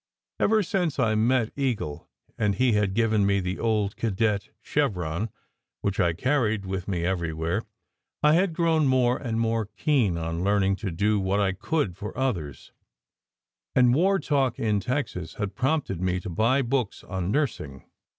[0.39, 5.29] Ever since I met Eagle and he had given me the old cadet chevron,
[5.81, 7.61] which I carried with me everywhere,
[8.23, 12.17] I had grown more and more keen on learning to do what I could for
[12.17, 12.71] others,
[13.75, 17.85] and war talk in Texas had prompted me to buy books on nursing.